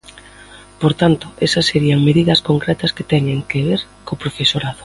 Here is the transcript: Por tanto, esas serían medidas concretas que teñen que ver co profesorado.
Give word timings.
Por 0.79 0.95
tanto, 0.95 1.31
esas 1.47 1.67
serían 1.71 2.03
medidas 2.03 2.41
concretas 2.49 2.93
que 2.95 3.07
teñen 3.13 3.39
que 3.49 3.59
ver 3.67 3.81
co 4.05 4.13
profesorado. 4.23 4.79